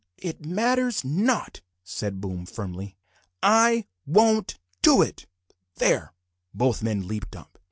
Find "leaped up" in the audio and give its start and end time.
7.07-7.59